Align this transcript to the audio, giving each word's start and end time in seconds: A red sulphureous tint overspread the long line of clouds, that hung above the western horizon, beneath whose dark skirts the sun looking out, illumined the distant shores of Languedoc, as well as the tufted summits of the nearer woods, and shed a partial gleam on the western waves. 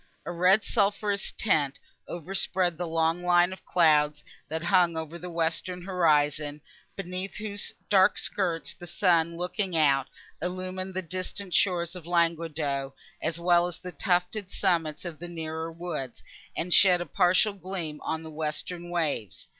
A 0.25 0.31
red 0.31 0.63
sulphureous 0.63 1.31
tint 1.31 1.77
overspread 2.07 2.75
the 2.75 2.87
long 2.87 3.21
line 3.23 3.53
of 3.53 3.63
clouds, 3.63 4.23
that 4.49 4.63
hung 4.63 4.97
above 4.97 5.21
the 5.21 5.29
western 5.29 5.83
horizon, 5.83 6.59
beneath 6.95 7.35
whose 7.35 7.71
dark 7.87 8.17
skirts 8.17 8.73
the 8.73 8.87
sun 8.87 9.37
looking 9.37 9.77
out, 9.77 10.07
illumined 10.41 10.95
the 10.95 11.03
distant 11.03 11.53
shores 11.53 11.95
of 11.95 12.07
Languedoc, 12.07 12.95
as 13.21 13.39
well 13.39 13.67
as 13.67 13.77
the 13.77 13.91
tufted 13.91 14.49
summits 14.49 15.05
of 15.05 15.19
the 15.19 15.29
nearer 15.29 15.71
woods, 15.71 16.23
and 16.57 16.73
shed 16.73 16.99
a 16.99 17.05
partial 17.05 17.53
gleam 17.53 18.01
on 18.01 18.23
the 18.23 18.31
western 18.31 18.89
waves. 18.89 19.47